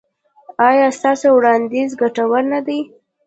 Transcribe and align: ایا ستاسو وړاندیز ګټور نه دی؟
ایا 0.69 0.87
ستاسو 0.97 1.27
وړاندیز 1.35 1.89
ګټور 2.01 2.43
نه 2.53 2.59
دی؟ 2.67 2.79